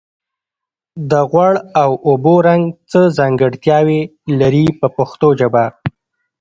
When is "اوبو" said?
2.07-2.35